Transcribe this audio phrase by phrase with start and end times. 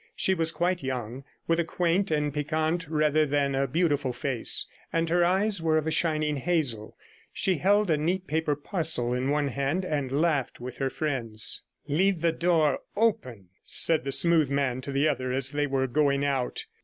[0.15, 5.07] She was quite young, with a quaint and piquant rather than a beautiful face, and
[5.09, 6.97] her eyes were of a shining hazel.
[7.31, 11.61] She held a neat paper parcel in one hand, and laughed with her friends.
[11.87, 16.25] 'Leave the door open,' said the smooth man to the other, as they were going
[16.25, 16.65] out.